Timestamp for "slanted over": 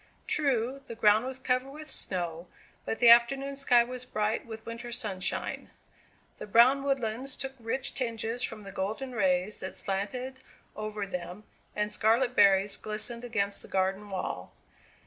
9.75-11.05